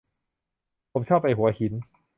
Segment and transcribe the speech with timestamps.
[0.91, 1.73] ผมชอบไปหัวหิน